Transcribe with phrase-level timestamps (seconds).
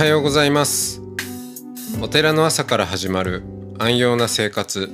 [0.00, 1.02] おはようございます。
[2.00, 3.42] お寺の朝から始まる
[3.78, 4.90] 安養な生活。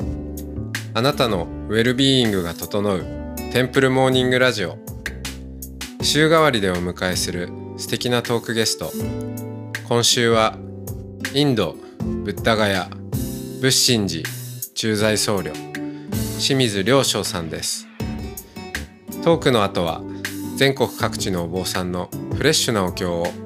[0.94, 3.04] あなたのウェルビーイングが整う
[3.52, 4.78] テンプルモーニングラジオ。
[6.02, 8.90] 週替わりでお迎えする素敵なトークゲスト。
[9.88, 10.58] 今週は
[11.32, 11.76] インド
[12.24, 12.90] ブッダガヤ
[13.60, 14.28] 仏心寺
[14.74, 15.52] 駐在僧侶
[16.40, 17.86] 清水良昌さんです。
[19.22, 20.02] トークの後は
[20.56, 23.45] 全国各地のお坊さんのフレッシュなお経を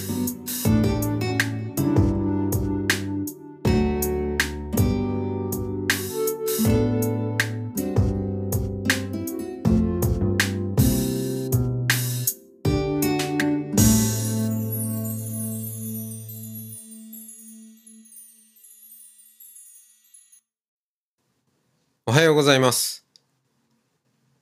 [22.41, 23.05] ございます。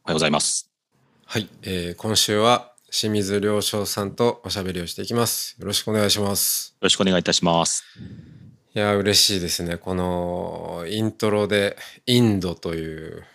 [0.05, 0.71] おはようございます。
[1.25, 5.57] はい、えー、今週は清水良昌さんとおしゃべりをしていきます。
[5.59, 6.77] よろしくお願いします。
[6.79, 7.83] よろしくお願いいたします。
[8.73, 9.75] いや嬉しいですね。
[9.75, 11.75] このイントロで
[12.05, 13.25] インドという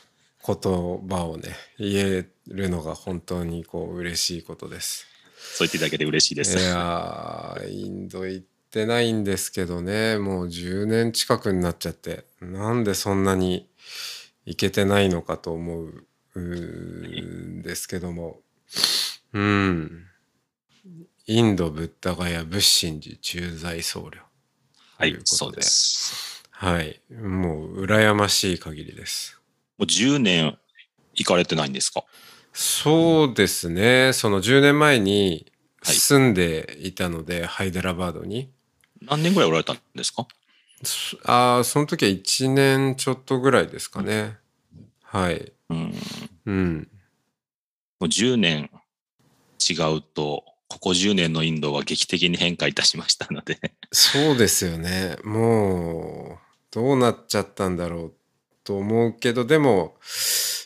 [0.46, 5.04] 言葉をね言えるのが本当にこう嬉しいことです。
[5.36, 6.56] そう言っていただけて嬉しいでいす。
[6.56, 10.16] やーインド行ってないんですけどね。
[10.16, 12.24] もう10年近くになっちゃって。
[12.40, 13.68] なんでそんなに
[14.46, 15.86] 行けてないのかと思
[16.34, 18.40] うんですけども。
[19.32, 20.06] うん。
[21.26, 24.18] インドブッダガヤ仏心寺駐在僧侶。
[24.98, 25.36] はいという、ことで。
[25.36, 26.42] そうです。
[26.50, 27.00] はい。
[27.10, 29.40] もう羨ましい限りです。
[29.78, 30.58] もう10年
[31.14, 32.04] 行かれてないんですか？
[32.52, 34.12] そうですね。
[34.12, 35.50] その10年前に
[35.82, 35.96] はい。
[35.96, 38.50] 住んでいたので、ハイデラバードに。
[39.02, 40.26] 何年ぐらいおられたんですか？
[40.26, 40.28] そ
[41.24, 44.36] ああ、その時は1年ちょっとぐらいですかね。
[45.02, 45.52] はい。
[45.70, 45.78] うん。
[45.78, 45.92] も
[46.46, 46.88] うん。
[48.00, 48.70] う10年
[49.68, 53.58] 違うと、ここ10年のインドは劇的に変化いたしましたので、
[53.92, 55.16] そうですよね。
[55.24, 58.14] もう、どうなっちゃったんだろう
[58.64, 59.96] と思うけど、でも、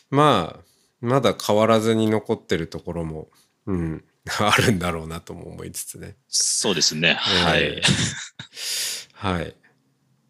[0.09, 0.63] まあ、
[1.01, 3.29] まだ変わらずに残ってるところも、
[3.67, 4.03] うん、
[4.39, 6.17] あるんだろうなとも思いつつね。
[6.27, 7.13] そうですね。
[7.13, 7.63] はい。
[7.63, 9.53] えーはい。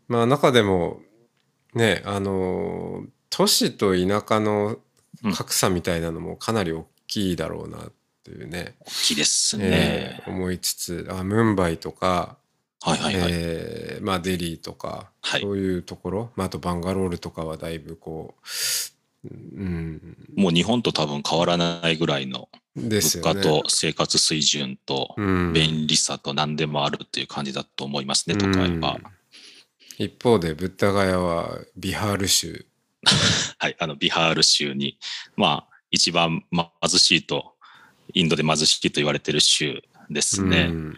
[0.09, 0.99] まあ中でも
[1.73, 4.77] ねあの都市と田舎の
[5.35, 7.91] 格差みたいなのもかなり大きいだろうなっ
[8.23, 10.23] ていうね、大きいですえね。
[10.25, 12.37] ー思いつつあムンバイとか、
[12.81, 13.31] はいはいはい。
[13.31, 18.35] えーまあ、デリーとか、はいそういうところ、まあ、あとバンガロールとかはだいぶこ
[19.23, 22.49] う、うん、もう日本と多分変わらないぐらいの。
[22.75, 28.95] 物価と生活水準とうん、便利さと何でもあるっていう感じだと思いますね、都会は。
[28.95, 29.18] うん
[29.99, 32.65] 一方でブッダガヤはビハール州
[33.59, 34.97] はい、あの、ビハール州に、
[35.35, 37.55] まあ、一番ま貧しいと、
[38.13, 40.69] インドで貧しいと言われてる州ですね。
[40.69, 40.97] うん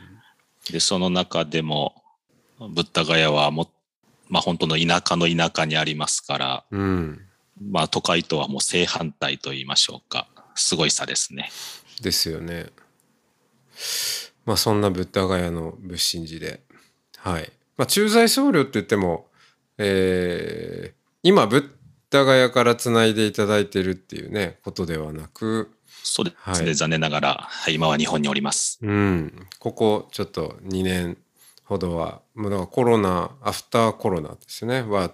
[0.70, 2.04] で、その中でも、
[2.60, 3.72] ブッダガヤはも、
[4.30, 7.22] まあ、本当の田舎の田舎にありますから、うん
[7.60, 10.28] まあ、都会とはもう正反対と言いましょうか。
[10.56, 11.50] すごい差ですね。
[12.02, 12.68] ですよね。
[14.46, 16.62] まあそんなブッダガヤの仏心寺で、
[17.18, 17.52] はい。
[17.82, 19.26] まあ駐在僧侶って言っても、
[19.80, 21.70] えー今ブッ
[22.10, 25.72] ダガヤからつないでいただいてるっていうねことではなく、
[26.04, 28.80] そうですね、はい残念ながら、はい、今は日本におります。
[28.82, 31.18] うん、ここちょっと2年
[31.64, 35.12] ほどは、もうだからコロナアフターコロナですねは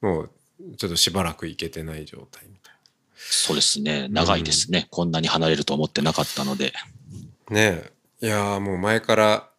[0.00, 0.30] もう
[0.76, 2.74] ちょっとしばらく行けてない状態みたい
[3.16, 4.88] そうですね、長いですね。
[4.90, 6.72] こんなに離れると思ってなかったので。
[7.50, 7.54] な。
[7.56, 9.49] ねえいやーもう前から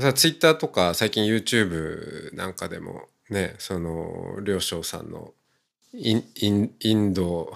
[0.00, 5.32] さツイッターとか最近 YouTube なんかでもねその両将さんの
[5.92, 7.52] インインインド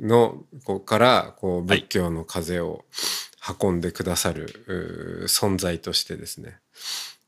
[0.00, 2.84] のここからこう仏教の風を
[3.60, 6.58] 運んでくださる、存在としてですね。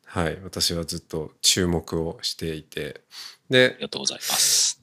[0.04, 0.38] はい。
[0.44, 3.00] 私はずっと注目をしていて。
[3.48, 4.82] でありがとうございます。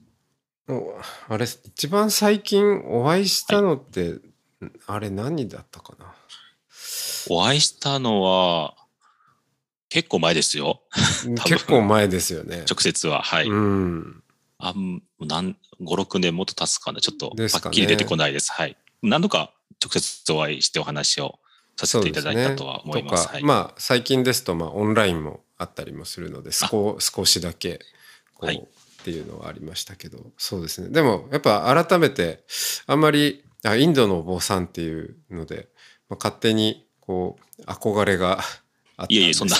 [0.68, 4.16] おあれ一番最近お会いしたのって、
[4.88, 6.16] あれ何だったかな？
[7.30, 8.76] お会いしたのは、
[9.90, 10.82] 結構前ですよ。
[11.24, 12.64] 分結構前ですよね。
[12.70, 13.22] 直接は。
[13.22, 13.48] はい。
[13.48, 14.24] うん、
[14.58, 17.02] あん、なん、5、6年もっと経つかな。
[17.02, 18.52] ちょっと、はっきり出てこないです。
[18.52, 18.78] はい。
[19.02, 19.52] 何度か
[19.84, 21.40] 直接お会いしてお話を
[21.76, 23.28] させていただいたとは思います。
[23.28, 23.42] はい。
[23.42, 27.80] とかまあ最近ですとまあオンラインもあったりもするので少少しだけ
[28.36, 28.68] こう、はい
[29.00, 32.44] っていうのはありましたけどそうですねでもやっぱ改めて
[32.86, 35.70] あんまりあインドのお坊さんっていうので、
[36.10, 38.40] まあ、勝手にこう憧れが
[39.02, 39.56] あったんですけど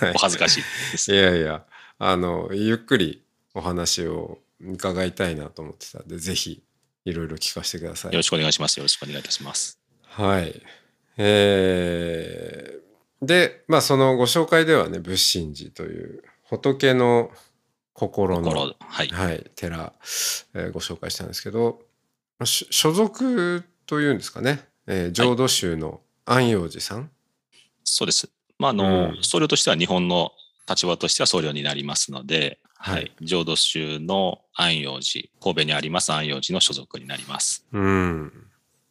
[0.00, 0.62] そん お恥ずかしい
[0.92, 1.12] です。
[1.12, 1.64] いやいや
[1.98, 3.22] あのゆっくり
[3.54, 6.62] お話を伺いたいなと思ってたんで、ぜひ
[7.04, 8.12] いろいろ聞かせてください。
[8.12, 8.76] よろしくお願いします。
[8.76, 9.78] よろしくお願いいたします。
[10.02, 10.62] はい。
[11.16, 17.30] えー、で、まあそのご紹介ではね、仏心寺という仏の
[17.92, 19.08] 心の、心はい。
[19.08, 19.92] はい、寺、
[20.54, 21.80] えーご紹介したんですけど、
[22.44, 27.10] 所属というんですかね、えー浄土宗の安養寺さん。
[27.94, 28.30] そうです。
[28.58, 30.32] まあ、あの、うん僧侶としては日本の
[30.68, 33.12] 立場としては僧侶になりますので、はいはい。
[33.20, 37.66] 浄土宗の安養寺、神戸にあります安養寺の所属になります。
[37.72, 38.32] うん。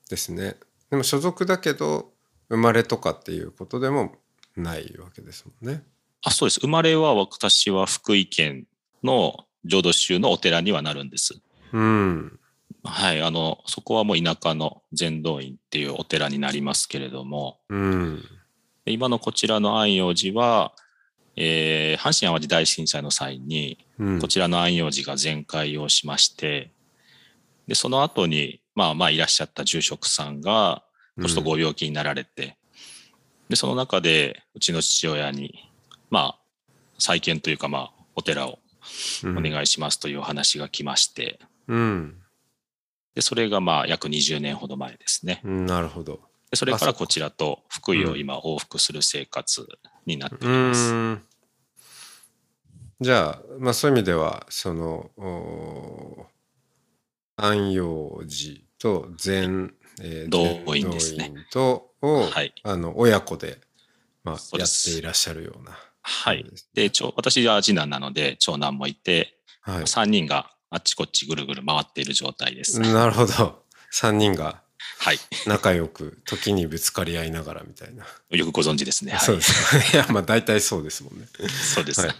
[0.09, 0.57] ですね。
[0.91, 2.11] でも所属だけど、
[2.49, 4.15] 生まれとかっていうことでも
[4.55, 5.83] ないわけですもんね。
[6.23, 6.59] あ、そうです。
[6.59, 8.65] 生まれは私は福井県
[9.03, 11.39] の浄土宗のお寺にはなるんです。
[11.73, 12.39] うん。
[12.83, 13.21] はい。
[13.21, 18.23] あの、そこはもう田舎の禅道院っていうお寺になりますけれども、うん。
[18.89, 20.73] で今のこちらの安養寺は、
[21.35, 26.71] えー阪神・淡路大震災の際に、うんこちらの安養寺が全壊をしまして、
[27.67, 30.83] で、その後に、まあまあいらっしゃった住職さんが、
[31.17, 32.57] 年とご病気になられて、
[33.47, 35.69] で、その中で、うちの父親に、
[36.09, 36.39] まあ、
[36.97, 38.57] 再建というか、まあ、お寺を
[39.23, 41.37] うんお願いしますというお話が来まして、
[41.67, 42.15] うん。
[43.13, 45.41] で、それがまあ、約20年ほど前ですね。
[45.43, 46.28] うんなるほど。
[46.51, 49.67] で、それからこちらと福井うんを今往復する生活
[50.05, 50.91] になってういます。
[50.91, 51.23] ーん。
[53.01, 56.25] じゃあ、まあそういう意味では、その、お
[57.37, 62.53] 安養寺と禅、えー道院ですねとを、はい。
[62.63, 63.59] あの親子で、
[64.23, 65.77] まあ、やっていらっしゃるような。
[66.01, 69.83] はいで、ちょ私は次男なので、長男もいて、はい。
[69.83, 72.79] 3人があっちこっちぐるぐる回っている状態です。
[72.79, 73.63] なるほど。
[73.93, 74.61] 3人が
[74.99, 75.19] はい。
[75.47, 78.05] 仲良く時にぶつかり合いながらみたいな。
[78.29, 79.13] よくご存知ですね。
[79.13, 79.21] はい。
[79.21, 79.97] そうですか。
[79.97, 81.27] いや、まあ大体そうですもんね。
[81.73, 82.01] そうです。
[82.01, 82.15] はい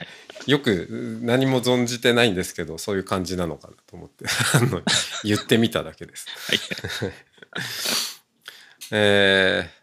[0.45, 4.81] よく何も存じてないんですけど、そういう感じなのかなと思って、 あの
[5.23, 6.27] 言ってみただけです。
[6.47, 6.59] はい。
[8.91, 9.79] えー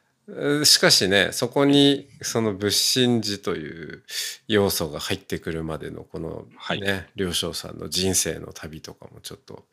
[0.64, 4.02] しかしね、そこにその仏心寺という
[4.48, 9.66] 要素が入ってくるまでのこのはいね、両将さんの人生の旅とかもちょっと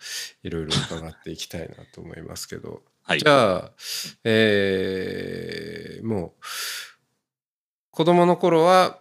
[0.44, 3.20] いろいろ伺っていきたいなと思いますけど、はい。
[3.20, 3.26] じ。
[3.28, 3.72] ゃあ、
[4.24, 6.32] えーもう
[7.92, 9.00] 子供の頃は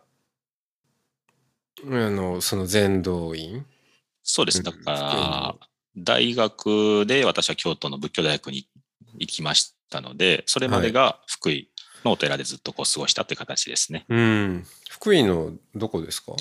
[1.85, 3.65] あのその禅道院？
[4.23, 4.59] そうです。
[4.59, 4.65] うん。
[4.65, 5.55] だから、
[5.97, 8.69] 大学で私は京都の仏教大学に
[9.19, 11.71] 行きましたので、それまでが福井
[12.05, 14.05] のお寺でずっとこう過ごしたという形ですね。
[14.09, 14.67] うん。
[14.91, 16.35] 福井のどこですか？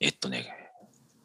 [0.00, 0.70] えっとね、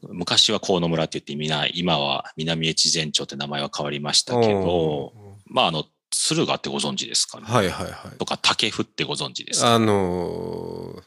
[0.01, 5.13] 昔は河野村って言ってみな、今は南越前町って名前は変わりましたけど、お
[5.51, 7.45] まあ、あの、敦賀ってご存知ですかね。
[7.45, 8.17] ーはいはいはい。
[8.17, 9.75] とか、竹府ってご存知ですか？
[9.75, 11.03] あのー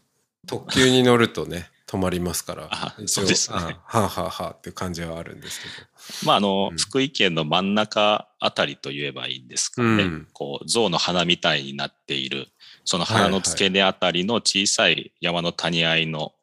[0.46, 2.68] 特急に乗るとね止まりますから。
[2.70, 3.56] あそうですね。
[3.58, 6.76] あはあはあはあっていう感じはあるんですけまあ、あの、うん。
[6.76, 10.02] 福井県の真ん中あたりと言えばいいんですかね。
[10.02, 10.28] うん。
[10.34, 12.48] こう、象の鼻みたいになっている、
[12.84, 16.34] その鼻の付け根あたりの小さい山の谷合いの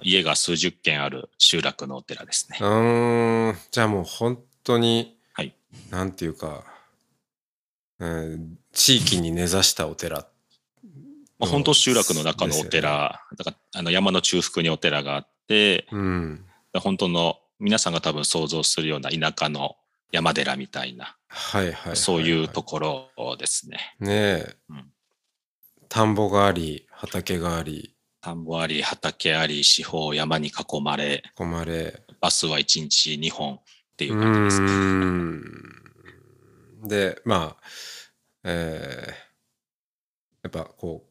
[0.00, 2.56] 家が数十軒ある集落のお寺ですね。
[2.58, 2.66] ど。
[2.66, 3.56] うーん。
[3.70, 5.54] じゃあもう本当に、はい。
[5.90, 6.64] なんていうか、
[7.98, 10.26] うん、地域に根ざしたお寺。
[11.38, 12.70] まあ、本当集落の中のおですよね。
[12.70, 16.44] 寺、だからあの山の中腹にお寺があって、うん。
[16.78, 19.76] 本当の皆さんが多分想像するような田舎の
[20.12, 21.96] 山寺みたいな、はいはいはいはい。
[21.96, 23.96] そういうところですね。
[24.00, 24.90] ねえ、うん。
[25.88, 27.94] 田んぼがあり畑があり。
[28.20, 33.60] 田んぼあり、畑あり、四方山に囲まれ、ここまでバスは1日2本っ
[33.96, 35.85] ていうう感じですね。
[36.88, 37.62] でまあ
[38.44, 39.26] えー
[40.44, 41.10] やっぱこう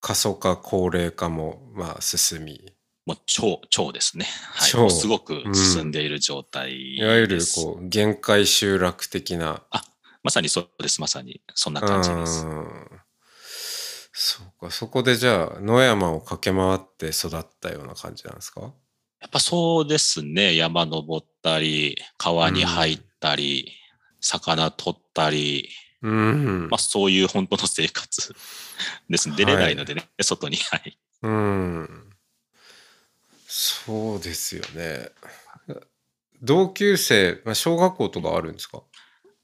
[0.00, 2.72] 過疎化高齢化もまあ進み
[3.04, 4.24] もう超、超ですね。
[4.54, 4.90] はい。
[4.90, 6.84] すごく進んでいる状態です。
[7.00, 9.62] いわゆるこう限界集落的な
[10.22, 11.00] まさにそうです。
[11.00, 12.46] まさにそんな感じです。
[12.46, 12.86] うん
[14.14, 18.72] そうかそこでじゃあ野山を駆け回って育ったような感じなんですか？
[19.20, 20.54] やっぱそうですね。
[20.54, 23.72] 山登ったり、川に入ったり、
[24.22, 25.68] 魚取ったり、
[26.00, 28.34] うんまあそういう本当の生活
[29.10, 29.36] ですね。
[29.36, 30.56] 出れないのでね、外に。
[30.56, 30.98] はい。
[31.22, 32.08] うん
[33.46, 35.10] そうですよね
[36.42, 38.82] 同級生、まあ、小学校とかあるんですか？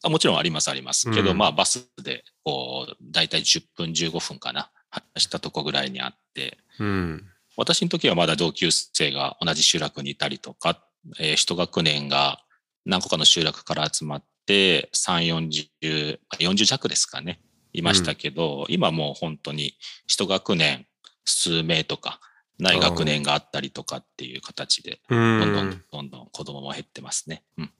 [0.02, 1.10] あもちろんあります、あります。
[1.12, 4.70] けど、うんまあバスで、こう、だいたい10分、15分かな。
[5.14, 10.82] 走ったとこぐらいにあって、うん私の時はまだ同級生が同じ集落にいたりとか、
[11.18, 12.42] えー一学年が
[12.86, 17.42] 何個かの集落から集まって、3、40、40弱ですかね、
[17.74, 19.74] いましたけど、今もう本当に
[20.06, 20.86] 一学年
[21.26, 22.18] 数名とか
[22.58, 25.84] ない学年があったりとかっていう形で、うどんどんん。
[25.92, 27.44] どんどん子供も減ってますね。
[27.58, 27.70] うん。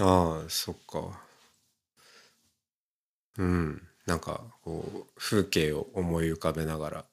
[0.00, 1.18] ああ、そっか。
[3.38, 3.82] うん。
[4.04, 7.04] なんか、こう、風景を思い浮かべながら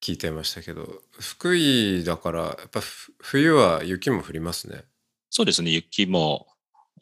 [0.00, 4.84] 聞いてましたけど、 福井だから、やっぱふ冬は雪も降りますね。
[5.28, 6.53] そうですね、雪も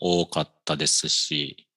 [0.04, 1.68] 多かったですし、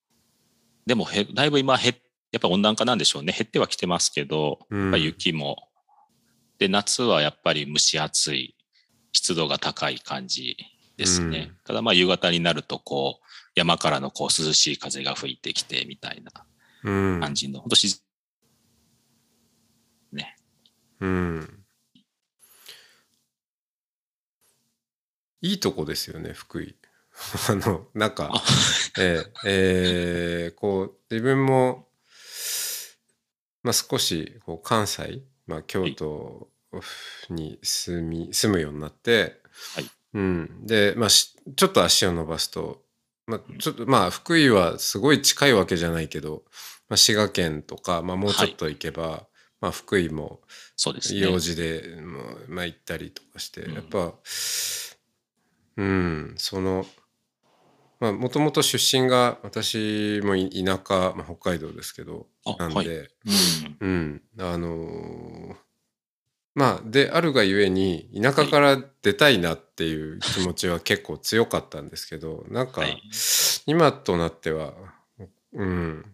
[0.86, 2.01] でもへ、だいぶ今へ、
[2.32, 3.34] やっぱ温暖化なんでしょうね。
[3.34, 5.70] 減ってはきてますけど、うんやっぱ雪も。
[6.58, 8.55] で、夏はやっぱり蒸し暑い、
[9.12, 10.58] 湿度が高い感じ
[10.98, 11.48] ですね。
[11.50, 16.32] うんただまあ夕方になるとこう、山からのこう涼しい風が吹いてきてみたいな
[16.84, 17.20] うん。
[17.22, 18.05] 感じの、本当自
[21.00, 21.65] うん。
[25.41, 26.75] いいとこですよね、福井。
[27.50, 28.43] あの、なんか、あ
[29.00, 31.88] ええ えーこう、自分も、
[33.63, 36.50] まあ、少し、こう、関西、まあ、京都
[37.29, 39.41] に住み、住むようになって、
[39.75, 40.65] はいうん。
[40.65, 42.84] で、まあ、しちょっと足を伸ばすと、
[43.27, 46.43] まあ、ちょっと、まあ、福井はすごい近いわけじゃないけど、
[46.89, 49.27] まあ、滋賀県とか、まあ、もうちょっと行けば、
[49.62, 50.41] まあ、福井も、
[50.75, 51.22] そうですね。
[51.22, 51.98] 用事で
[52.48, 54.13] まあ、行ったりとかして、うんやっぱ
[55.77, 57.04] うんそのまあ
[58.12, 63.09] もともと出身が私もい田舎、まあ、北海道ですけどあなんで、はい。
[63.81, 63.88] うん。
[63.88, 64.21] うん。
[64.39, 65.55] あのー
[66.57, 73.01] まあであるがゆえに田舎から出たいなっていう気持ちは結構強かったんですけどなんかはい。
[73.65, 74.74] 今となっては
[75.53, 76.05] うん。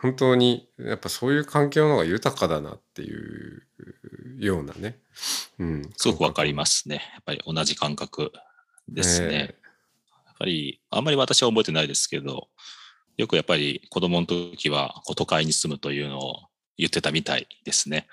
[0.00, 3.62] 本当にやっぱそういう環境の方が豊かだなっていう
[4.38, 4.98] ようなね、
[5.60, 6.96] うん、すごくわかりますね。
[7.14, 8.32] やっぱり同じ感覚
[8.88, 9.34] ですね。
[9.34, 9.48] えやっ
[10.42, 12.48] ぱり、あんまり私は覚えてないですけど、
[13.16, 16.40] よくやっぱり子供の時は都会に住むというのを
[16.76, 18.08] 言ってたみたいですね。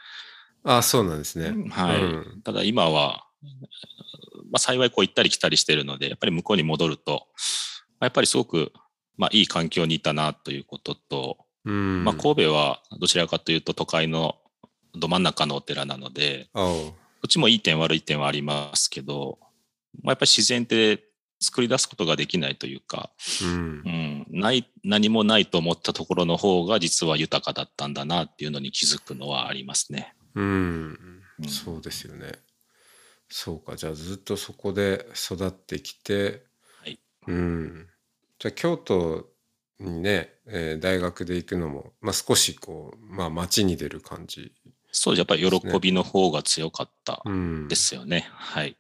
[0.64, 1.70] ああそうなんですね。
[1.72, 2.04] はい。
[2.04, 2.06] う
[2.38, 3.26] んただ今は、
[4.52, 7.28] まあ、幸いこう行ったり来たりしてるので、やっぱり向こうに戻ると、
[8.00, 8.72] まあやっぱりすごく、
[9.18, 14.36] まあ、いい環境にいたなということと、うんまあ、神戸はどちらかというと都会の
[14.96, 16.94] ど真ん中のお寺なので、あおど
[17.26, 19.40] っちもいい点悪い点はありますけど、
[20.04, 21.09] まあ、やっぱり自然って
[21.40, 23.10] 作り出すことができないというか、
[23.44, 30.14] うんうん、ない、何もないと思ったところの方が実は豊かだったんだなっていうのに気づくのはありますね。
[30.36, 30.44] うん、
[31.40, 32.34] うんそうですよね。
[33.30, 36.44] そうかじゃあずっとそこで育ってきて、
[36.82, 37.88] はいうん、
[38.40, 39.30] じゃあ京都
[39.80, 44.52] にね、えー大学で行くのも、まあ、少しこう、まあ、街に出る感じ。
[44.92, 48.28] そうやっぱり喜びの方が強かったうん、ですよね。
[48.32, 48.76] はい。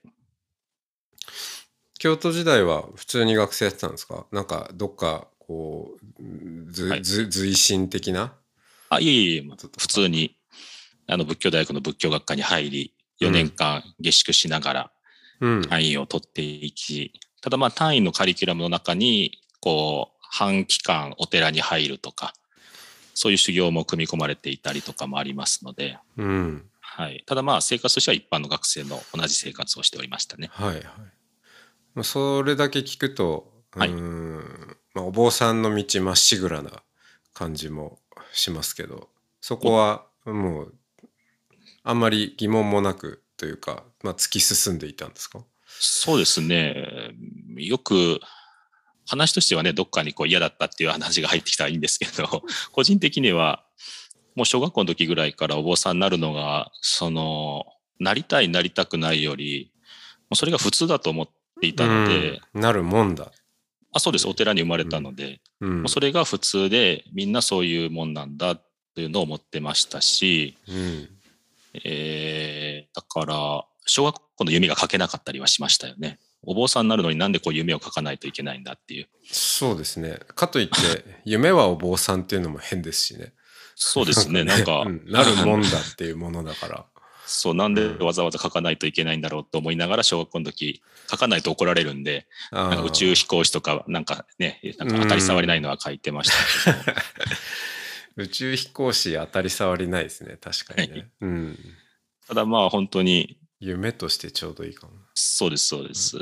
[1.99, 4.25] 京都時代は普通に学生やってたんですか？
[4.31, 7.03] なんかどっかこうず、はい。
[7.03, 8.33] ず随心的な？
[8.89, 9.43] あ、いえいえ、
[9.77, 10.35] 普通に、
[11.07, 14.91] あの、仏教大学の仏教学科に入り、4年間下宿しながら
[15.41, 22.33] うん、単位を取っていき、ただまあ単位のカリキュラムの中に、こう、半期間お寺に入るとか、
[23.13, 27.23] そういう修行も組み込まれていたりとかもありますので、うん、はい。
[27.25, 30.49] ただまあ生活としては一般の学生の同じ生活をしておりましたね。
[30.51, 30.83] はいはい。
[31.99, 36.81] まあそれだけ聞くと、うはいーん、まあ、お坊さんの道まっしぐらな
[37.33, 37.99] 感じも
[38.31, 39.09] しますけど、
[39.41, 40.73] そこはもう
[41.83, 45.43] あんまり疑問もなくというか、まあ、突き進んでいたんですか？
[45.67, 47.11] そうですね。
[47.57, 48.21] よく、
[49.05, 53.65] 話としてはね、どっかにこう嫌だったっていう話が入ってきたらいいんですけど、 個人的には、
[54.35, 57.65] もう小学校の時ぐらいからお坊さんになるのが、その、
[57.99, 59.73] なりたい、なりたくないより、
[60.29, 61.33] もうそれが普通だと思って
[61.67, 63.31] いたので、うんなるもんだ。
[63.91, 71.09] あ、そうです、お寺に生まれたので、うんもうそれが普通で、みんなそういうもんなんだというのを思ってましたし、うん
[71.83, 76.19] えーだから、小学校の夢が書けなかったりはしましたよね。
[76.43, 79.07] お坊さんになるのになんでこう夢を書かないといけないんだっていう。
[79.25, 80.19] そうですね。
[80.35, 80.73] かといって、
[81.25, 83.33] 夢はお坊さんっていうのも変ですしね。
[83.75, 86.85] そうですね、なんか、 うんなるもんだっていうものだから。
[87.29, 96.31] そう、なんでわざわざ書かないといけないんだろうと思いながら、小学校の時、書かないと怒られるんで、なんか宇宙飛行士とか、なんかね、なんか当たり障りないのは書いてまし
[96.65, 96.97] たけど、
[98.23, 100.37] 宇宙飛行士当たり障りないですね。
[100.41, 100.93] 確かにね。
[100.93, 101.59] はいうん。
[102.27, 104.93] ただまあ本当に、夢としてちょうどいいかも。
[105.13, 106.17] そうです、そうです。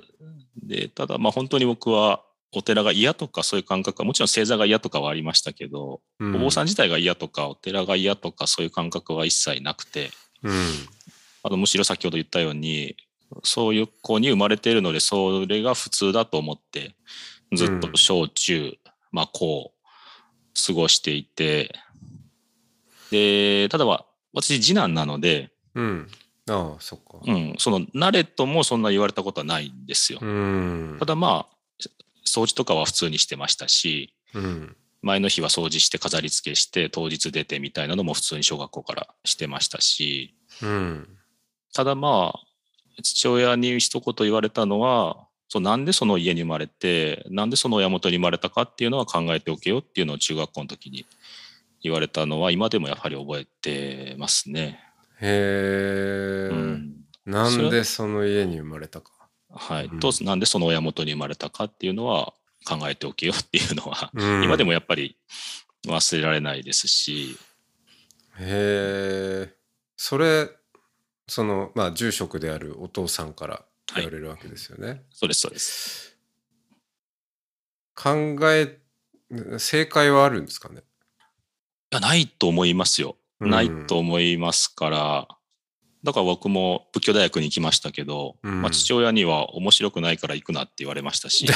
[0.61, 2.23] で、ただまあ本当に僕は、
[2.53, 10.11] お寺が嫌とかそういう感覚は、もちろん星座が嫌とかはありましたけど、うんお坊さん自体が嫌とか、お寺が嫌とか、そういう感覚は一切なくて、
[10.44, 10.53] うん。
[11.44, 12.96] あのむしろ先ほど言ったように、
[13.44, 16.96] そういう子に生まれているので、それが普通だと思って、
[17.53, 18.77] ずっと小中、
[19.12, 21.74] まあこう、過ごしていて、
[23.12, 26.08] で、ただは、私次男なので、うん。
[26.50, 30.20] ああそっかうん、その慣れともそんな言われたことはないんですよ。
[30.22, 31.58] うんただまあ、
[32.25, 41.08] 掃除とかは普通にしてましたし、うん前の日は掃除して飾り付けして当日出てみたいなのも普通に小学校からしてましたし、うん。
[41.74, 42.39] ただまあ、
[43.04, 51.06] 父親に一言言われたのは、そうなんでその家に生まれて、なんでその親元に生まれたかっていうのは考えておけよっていうのを中学校の時に
[51.82, 54.80] 言われたのは、今でもやはり覚えてますね。
[55.22, 56.94] へえ、うん。
[57.25, 59.12] なんでその家に生まれたか。
[59.50, 59.86] はい。
[59.86, 60.00] うん。
[60.00, 62.34] と、なんでその親元に生まれたかっていうのは
[62.67, 64.43] 考えておけよっていうのは、うん。
[64.43, 65.17] 今でもやっぱり
[65.86, 67.38] 忘れられないですし、
[68.39, 69.55] へえ
[69.95, 70.50] それ
[71.27, 73.63] そのまあ住職であるお父さんから
[73.95, 76.17] 言われるわけですよね、そうです、そうです。
[77.95, 78.79] 考え
[79.57, 80.81] 正解はあるんですかね？
[81.91, 83.17] いや、ないと思いますよ。
[83.39, 83.50] うん。
[83.50, 85.27] ないと思いますから、
[86.04, 88.62] だから僕も仏教大学に行きましたけど、うん。
[88.62, 91.48] まあ、父親には面白くないから行くなって言われましたし、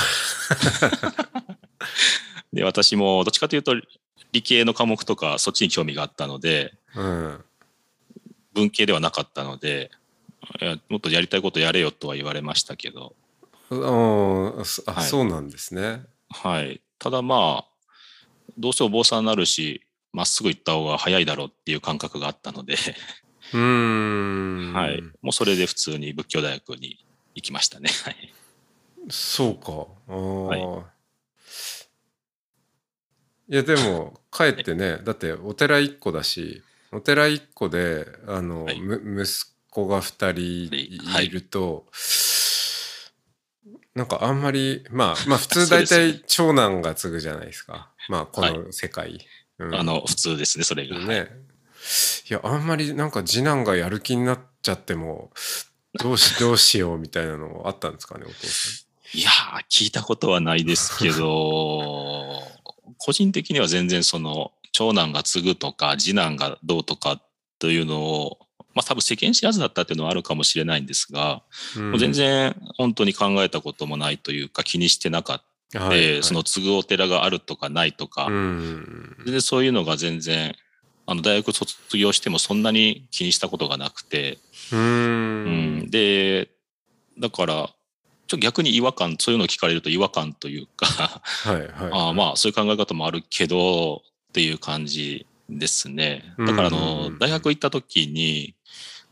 [2.53, 3.75] で、私もどっちかというと
[4.31, 7.43] 理系の科目とかそっちに興味があったので、うん
[8.53, 9.91] 文系ではなかったので、
[10.89, 13.15] もっとやりたいことやれよとは言われましたけど、
[13.69, 14.65] あ、はい。
[15.03, 16.03] そうなんですね。
[16.29, 16.81] はい。
[16.99, 17.67] ただまあ、
[18.57, 19.81] どうせお坊さんになるし、
[20.11, 22.75] まっすぐ行った方が早いだろうっていう感覚があったので、
[23.53, 24.73] うーん。
[24.73, 25.01] はい。
[25.21, 27.03] もうそれで普通に仏教大学に
[27.35, 27.89] 行きましたね。
[28.03, 28.33] はい。
[29.09, 29.87] そうか。
[30.07, 30.91] あー、、はい。
[33.55, 38.79] やでも かえってねだってお寺一個だしお寺一個であの、はい。
[38.81, 40.69] む息子が二人
[41.05, 41.85] はいいると、
[43.95, 47.91] なんかあんまりまあまあ普通 大体長男が継ぐじゃないですか。
[48.09, 49.25] まあこの世界、
[49.59, 49.75] うん。
[49.75, 50.97] あの、普通ですね、それが。
[50.97, 51.05] はい。
[51.05, 51.50] ね
[52.29, 55.31] いやあんまりなんか次男がやる気になっちゃっても
[55.93, 62.41] どうし どうしようみたいなのあったんですかねお父さいやー、聞いたことはないですけど、
[62.97, 67.21] 個人的には全然その、長男が継ぐとか、次男がどうとか
[67.59, 68.39] というのを、
[68.73, 71.43] まあ多分世間知らずだったっていうのはあるかもしれないんですが、
[71.77, 75.37] ん、もう全然本当に考えたこともないというか気にしてなかっ
[75.73, 75.79] た。
[75.79, 76.23] うん、はいはい。
[76.23, 79.15] その継ぐお寺があるとかないとか、うん。
[79.25, 80.55] 全然そういうのが全然、
[81.11, 84.39] あの大学卒業してもそんなに気にしたことがなくて、
[84.71, 85.79] ううん。
[85.79, 86.49] ん、で、
[87.19, 87.73] だから、ちょっ
[88.27, 96.33] と逆に違和感、そういうのを聞かれると違和感というか、はいはいああまあそういう考え方もあるけどっていう感じですね。
[96.39, 98.55] だからあのうん大学行った時に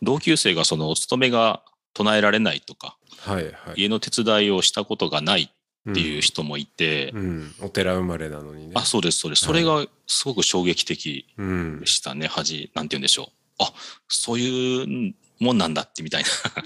[0.01, 1.61] 同級生がそのお勤めが
[1.93, 3.53] 唱えられないとかはいはい。
[3.75, 5.51] 家の手伝いをしたことがない
[5.87, 8.73] っっていう人もいて、うん、うんお寺生まれなのにね。
[8.75, 9.45] あそうですそうです。
[9.45, 9.61] そはい。
[9.61, 11.79] れがすごく衝撃的うん。
[11.79, 12.27] でしたね。
[12.27, 13.63] 恥なんて言うんでしょう。
[13.63, 13.73] あ
[14.07, 16.23] そういうもんなんだってみたい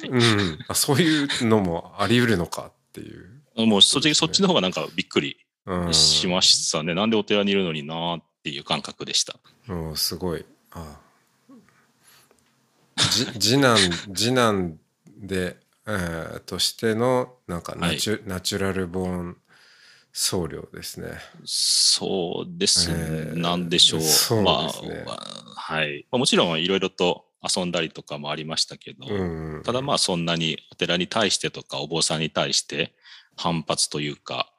[0.09, 4.13] うん、あそういうのもあり得るのかっていう、なもうそうですね。
[4.15, 9.35] そっちの方がなんかびっくりうん、しましたね、なんでお寺にいるのになーっていう感覚でした。
[9.69, 10.43] うんすごい。
[10.71, 10.99] あ。
[12.97, 13.77] じ次男
[14.13, 14.77] 次男
[15.17, 19.37] で、えーとしてのなんかナチュ,、ナチュラルボーン
[20.11, 21.07] 僧侶ですね
[21.45, 24.01] そうですね、えーなんでしょう。
[24.01, 25.23] そうねまあ
[25.55, 26.05] はい。
[26.11, 32.93] まあもちろんいろいろと遊んだりとかもありましたけど、うんただまあそんなにお寺に対してとかお坊さんに対して
[33.35, 34.53] 反発というか、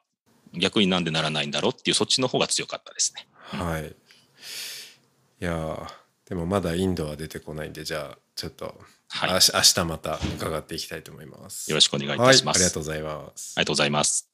[0.53, 3.27] 逆になんでならないんだろうっていうそっちの方が強かったですね。
[3.35, 5.87] はいいやー
[6.25, 8.75] でもまだインドは出てこないんでじゃあちょっと、
[9.09, 9.29] はい。
[9.31, 12.57] 明日また伺っていきたいと思いますよろしくお願いいたします。
[12.57, 14.29] はい、ありがとうございますありがとうございます。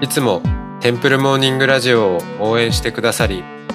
[0.00, 0.42] いつも
[0.80, 3.42] テンプルモーニングラジオを応援してくださり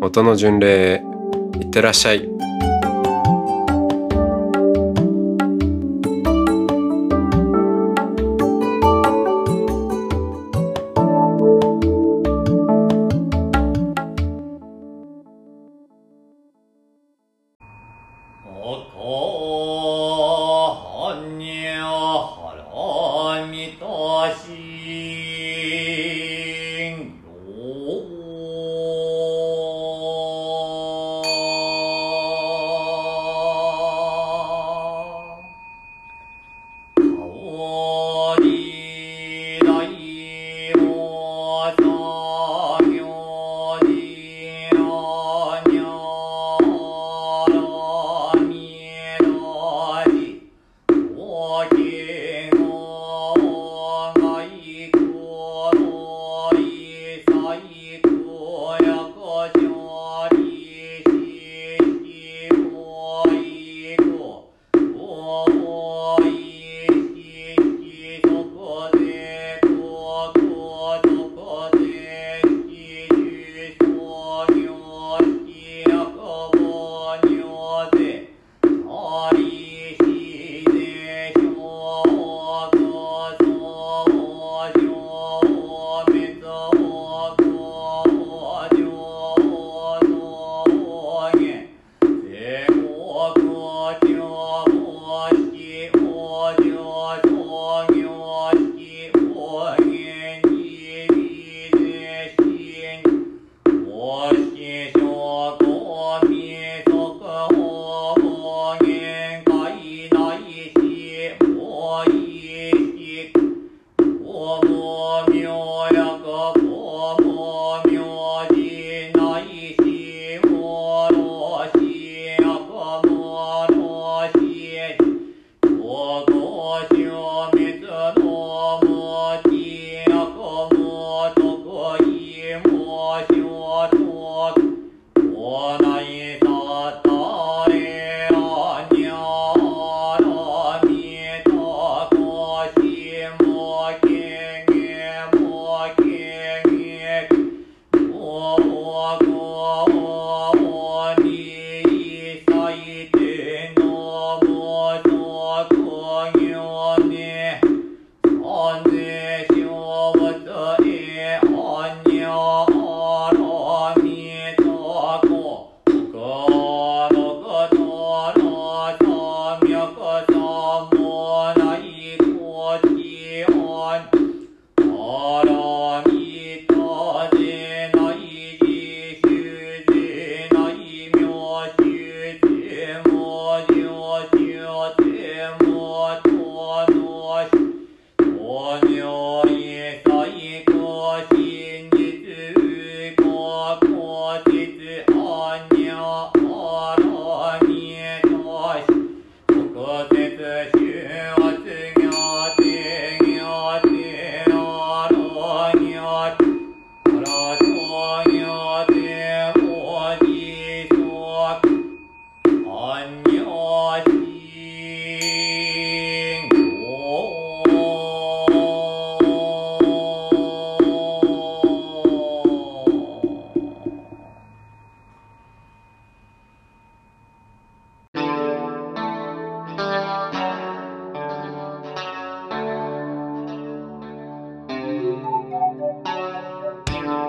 [0.00, 1.02] 音の巡礼
[1.60, 2.37] いってらっしゃい。